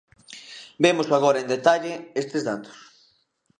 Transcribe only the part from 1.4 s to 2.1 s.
en detalle